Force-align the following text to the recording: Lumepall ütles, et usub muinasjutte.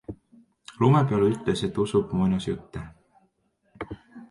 Lumepall 0.83 1.25
ütles, 1.27 1.61
et 1.69 1.77
usub 1.85 2.17
muinasjutte. 2.21 2.85